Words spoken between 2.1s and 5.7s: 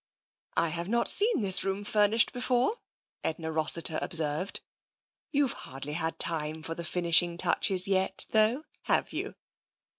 before," Edna Rossiter observed." You've